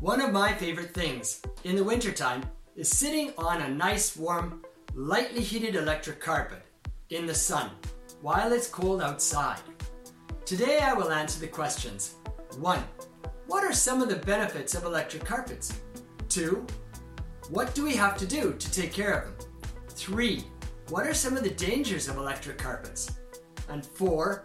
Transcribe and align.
One 0.00 0.20
of 0.20 0.30
my 0.30 0.52
favorite 0.52 0.92
things 0.92 1.40
in 1.64 1.74
the 1.74 1.82
wintertime 1.82 2.42
is 2.76 2.90
sitting 2.90 3.32
on 3.38 3.62
a 3.62 3.68
nice, 3.70 4.14
warm, 4.14 4.62
lightly 4.94 5.40
heated 5.40 5.74
electric 5.74 6.20
carpet 6.20 6.62
in 7.08 7.24
the 7.24 7.34
sun 7.34 7.70
while 8.20 8.52
it's 8.52 8.68
cold 8.68 9.00
outside. 9.00 9.58
Today 10.44 10.80
I 10.80 10.92
will 10.92 11.10
answer 11.10 11.40
the 11.40 11.46
questions 11.46 12.16
1. 12.58 12.84
What 13.46 13.64
are 13.64 13.72
some 13.72 14.02
of 14.02 14.10
the 14.10 14.16
benefits 14.16 14.74
of 14.74 14.84
electric 14.84 15.24
carpets? 15.24 15.80
2. 16.28 16.66
What 17.48 17.74
do 17.74 17.82
we 17.82 17.96
have 17.96 18.18
to 18.18 18.26
do 18.26 18.52
to 18.52 18.70
take 18.70 18.92
care 18.92 19.20
of 19.20 19.38
them? 19.38 19.48
3. 19.88 20.44
What 20.90 21.06
are 21.06 21.14
some 21.14 21.38
of 21.38 21.42
the 21.42 21.50
dangers 21.50 22.06
of 22.06 22.18
electric 22.18 22.58
carpets? 22.58 23.12
And 23.70 23.84
4. 23.84 24.44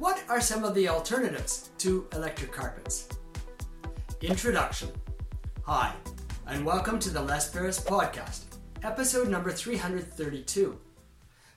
What 0.00 0.24
are 0.28 0.40
some 0.40 0.64
of 0.64 0.74
the 0.74 0.88
alternatives 0.88 1.70
to 1.78 2.08
electric 2.12 2.50
carpets? 2.50 3.08
Introduction 4.22 4.88
Hi, 5.66 5.92
and 6.46 6.64
welcome 6.64 7.00
to 7.00 7.10
the 7.10 7.20
Les 7.20 7.52
Perras 7.52 7.84
Podcast, 7.84 8.44
episode 8.84 9.28
number 9.28 9.50
332. 9.50 10.78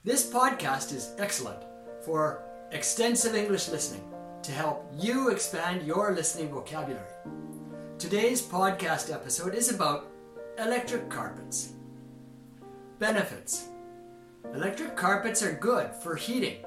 This 0.04 0.28
podcast 0.28 0.92
is 0.92 1.14
excellent 1.20 1.64
for 2.04 2.42
extensive 2.72 3.36
English 3.36 3.70
listening 3.70 4.04
to 4.42 4.52
help 4.52 4.92
you 4.98 5.30
expand 5.30 5.86
your 5.86 6.16
listening 6.16 6.50
vocabulary. 6.50 7.06
Today's 8.00 8.42
podcast 8.42 9.14
episode 9.14 9.54
is 9.54 9.72
about 9.72 10.08
electric 10.58 11.08
carpets. 11.08 11.74
Benefits 12.98 13.68
Electric 14.56 14.96
carpets 14.96 15.44
are 15.44 15.54
good 15.54 15.94
for 16.02 16.16
heating. 16.16 16.66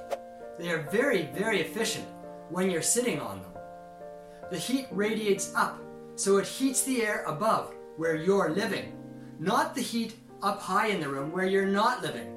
They 0.61 0.71
are 0.71 0.89
very, 0.93 1.23
very 1.35 1.61
efficient 1.61 2.07
when 2.51 2.71
you're 2.71 2.83
sitting 2.83 3.19
on 3.19 3.43
them. 3.43 3.51
The 4.53 4.59
heat 4.59 4.87
radiates 4.93 5.53
up 5.57 5.81
so 6.19 6.37
it 6.39 6.47
heats 6.47 6.83
the 6.83 7.01
air 7.01 7.23
above 7.29 7.73
where 7.97 8.17
you're 8.17 8.51
living, 8.51 8.93
not 9.39 9.73
the 9.73 9.81
heat 9.81 10.17
up 10.43 10.61
high 10.61 10.89
in 10.89 11.01
the 11.01 11.09
room 11.09 11.31
where 11.31 11.47
you're 11.47 11.65
not 11.65 12.03
living. 12.03 12.35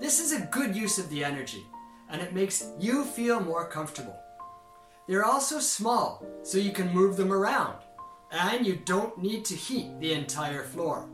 This 0.00 0.18
is 0.18 0.32
a 0.32 0.46
good 0.46 0.74
use 0.74 0.96
of 0.98 1.10
the 1.10 1.22
energy, 1.22 1.62
and 2.08 2.22
it 2.22 2.32
makes 2.32 2.70
you 2.80 3.04
feel 3.04 3.38
more 3.38 3.68
comfortable. 3.68 4.18
They're 5.06 5.26
also 5.26 5.58
small, 5.58 6.26
so 6.42 6.56
you 6.56 6.72
can 6.72 6.94
move 6.94 7.18
them 7.18 7.34
around, 7.34 7.76
and 8.30 8.66
you 8.66 8.76
don't 8.86 9.18
need 9.18 9.44
to 9.44 9.54
heat 9.54 10.00
the 10.00 10.14
entire 10.14 10.62
floor. 10.62 11.06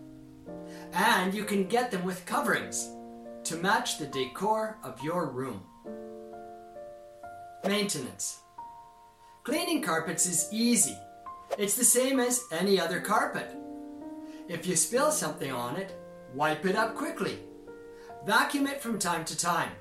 And 0.92 1.34
you 1.34 1.42
can 1.42 1.66
get 1.66 1.90
them 1.90 2.04
with 2.04 2.24
coverings 2.26 2.90
to 3.42 3.56
match 3.56 3.98
the 3.98 4.06
decor 4.06 4.78
of 4.84 5.02
your 5.02 5.26
room. 5.26 5.64
Maintenance 7.66 8.38
Cleaning 9.42 9.82
carpets 9.82 10.26
is 10.26 10.48
easy 10.52 10.96
it's 11.58 11.74
the 11.74 11.84
same 11.84 12.20
as 12.20 12.44
any 12.52 12.80
other 12.80 13.00
carpet. 13.00 13.50
If 14.48 14.66
you 14.66 14.76
spill 14.76 15.10
something 15.10 15.50
on 15.50 15.76
it, 15.76 15.92
wipe 16.32 16.64
it 16.64 16.76
up 16.76 16.94
quickly. 16.94 17.40
Vacuum 18.24 18.68
it 18.68 18.80
from 18.80 18.98
time 18.98 19.24
to 19.24 19.36
time. 19.36 19.72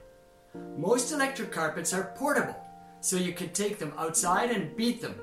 Most 0.75 1.11
electric 1.11 1.51
carpets 1.51 1.93
are 1.93 2.15
portable, 2.15 2.55
so 2.99 3.15
you 3.15 3.31
can 3.31 3.49
take 3.49 3.77
them 3.77 3.93
outside 3.95 4.49
and 4.49 4.75
beat 4.75 5.01
them 5.01 5.15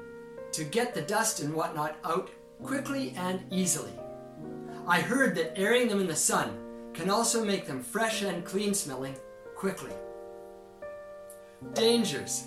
to 0.53 0.63
get 0.63 0.95
the 0.95 1.03
dust 1.03 1.41
and 1.41 1.53
whatnot 1.53 1.97
out 2.05 2.31
quickly 2.63 3.13
and 3.17 3.43
easily. 3.51 3.93
I 4.87 5.01
heard 5.01 5.35
that 5.35 5.59
airing 5.59 5.89
them 5.89 6.01
in 6.01 6.07
the 6.07 6.15
sun 6.15 6.57
can 6.93 7.11
also 7.11 7.45
make 7.45 7.67
them 7.67 7.83
fresh 7.83 8.23
and 8.23 8.45
clean 8.45 8.75
smelling 8.75 9.17
quickly. 9.57 9.93
Dangers. 11.73 12.45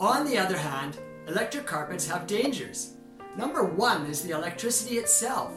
On 0.00 0.24
the 0.24 0.38
other 0.38 0.56
hand, 0.56 0.98
Electric 1.26 1.64
carpets 1.64 2.06
have 2.06 2.26
dangers. 2.26 2.96
Number 3.36 3.64
one 3.64 4.04
is 4.06 4.20
the 4.20 4.32
electricity 4.32 4.98
itself. 4.98 5.54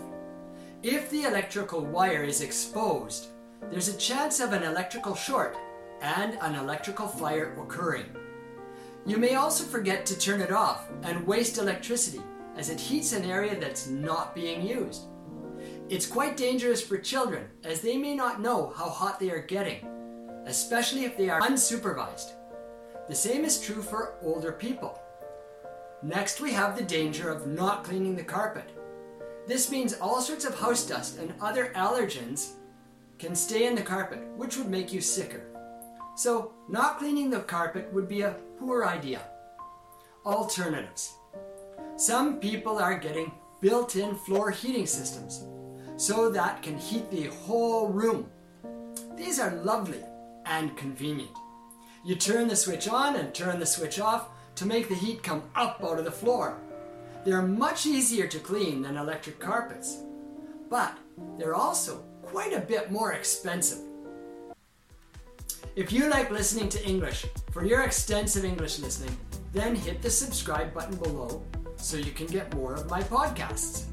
If 0.81 1.09
the 1.09 1.23
electrical 1.23 1.85
wire 1.85 2.23
is 2.23 2.41
exposed, 2.41 3.27
there's 3.69 3.89
a 3.89 3.97
chance 3.97 4.39
of 4.39 4.53
an 4.53 4.63
electrical 4.63 5.13
short 5.13 5.57
and 6.01 6.37
an 6.41 6.55
electrical 6.55 7.07
fire 7.07 7.53
occurring. 7.61 8.05
You 9.05 9.17
may 9.17 9.35
also 9.35 9.65
forget 9.65 10.05
to 10.05 10.17
turn 10.17 10.39
it 10.39 10.53
off 10.53 10.87
and 11.03 11.27
waste 11.27 11.57
electricity 11.57 12.21
as 12.55 12.69
it 12.69 12.79
heats 12.79 13.11
an 13.11 13.25
area 13.25 13.59
that's 13.59 13.87
not 13.87 14.33
being 14.33 14.65
used. 14.65 15.07
It's 15.89 16.07
quite 16.07 16.37
dangerous 16.37 16.81
for 16.81 16.97
children 16.97 17.45
as 17.65 17.81
they 17.81 17.97
may 17.97 18.15
not 18.15 18.41
know 18.41 18.73
how 18.77 18.89
hot 18.89 19.19
they 19.19 19.31
are 19.31 19.41
getting, 19.41 19.85
especially 20.45 21.03
if 21.03 21.17
they 21.17 21.29
are 21.29 21.41
unsupervised. 21.41 22.31
The 23.09 23.15
same 23.15 23.43
is 23.43 23.59
true 23.59 23.81
for 23.81 24.15
older 24.21 24.53
people. 24.53 24.99
Next, 26.03 26.39
we 26.39 26.51
have 26.53 26.77
the 26.77 26.83
danger 26.83 27.29
of 27.29 27.47
not 27.47 27.83
cleaning 27.83 28.15
the 28.15 28.23
carpet. 28.23 28.69
This 29.47 29.71
means 29.71 29.93
all 29.93 30.21
sorts 30.21 30.45
of 30.45 30.59
house 30.59 30.85
dust 30.85 31.17
and 31.17 31.33
other 31.41 31.71
allergens 31.75 32.51
can 33.17 33.35
stay 33.35 33.65
in 33.65 33.73
the 33.73 33.81
carpet, 33.81 34.19
which 34.35 34.57
would 34.57 34.69
make 34.69 34.93
you 34.93 35.01
sicker. 35.01 35.41
So, 36.15 36.53
not 36.69 36.99
cleaning 36.99 37.29
the 37.29 37.39
carpet 37.39 37.91
would 37.93 38.07
be 38.07 38.21
a 38.21 38.35
poor 38.59 38.85
idea. 38.85 39.21
Alternatives. 40.25 41.15
Some 41.95 42.39
people 42.39 42.77
are 42.77 42.99
getting 42.99 43.31
built 43.59 43.95
in 43.95 44.13
floor 44.15 44.51
heating 44.51 44.85
systems 44.85 45.45
so 45.95 46.29
that 46.29 46.61
can 46.61 46.77
heat 46.77 47.09
the 47.09 47.25
whole 47.25 47.87
room. 47.87 48.29
These 49.15 49.39
are 49.39 49.55
lovely 49.55 50.03
and 50.45 50.77
convenient. 50.77 51.35
You 52.05 52.15
turn 52.15 52.47
the 52.47 52.55
switch 52.55 52.87
on 52.87 53.15
and 53.15 53.33
turn 53.33 53.59
the 53.59 53.65
switch 53.65 53.99
off 53.99 54.29
to 54.57 54.65
make 54.65 54.89
the 54.89 54.95
heat 54.95 55.23
come 55.23 55.43
up 55.55 55.81
out 55.83 55.99
of 55.99 56.05
the 56.05 56.11
floor. 56.11 56.57
They're 57.23 57.43
much 57.43 57.85
easier 57.85 58.27
to 58.27 58.39
clean 58.39 58.81
than 58.81 58.97
electric 58.97 59.39
carpets, 59.39 59.99
but 60.69 60.97
they're 61.37 61.55
also 61.55 62.03
quite 62.23 62.53
a 62.53 62.59
bit 62.59 62.91
more 62.91 63.13
expensive. 63.13 63.79
If 65.75 65.93
you 65.93 66.09
like 66.09 66.31
listening 66.31 66.69
to 66.69 66.83
English 66.83 67.27
for 67.51 67.63
your 67.63 67.83
extensive 67.83 68.43
English 68.43 68.79
listening, 68.79 69.15
then 69.53 69.75
hit 69.75 70.01
the 70.01 70.09
subscribe 70.09 70.73
button 70.73 70.97
below 70.97 71.43
so 71.75 71.97
you 71.97 72.11
can 72.11 72.27
get 72.27 72.53
more 72.55 72.73
of 72.73 72.89
my 72.89 73.01
podcasts. 73.03 73.85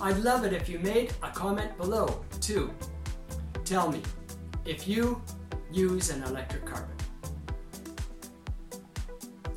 I'd 0.00 0.18
love 0.18 0.44
it 0.44 0.52
if 0.52 0.68
you 0.68 0.80
made 0.80 1.12
a 1.22 1.30
comment 1.30 1.76
below 1.76 2.24
too. 2.40 2.72
Tell 3.64 3.90
me 3.92 4.02
if 4.64 4.88
you 4.88 5.22
use 5.70 6.10
an 6.10 6.24
electric 6.24 6.66
carpet. 6.66 6.99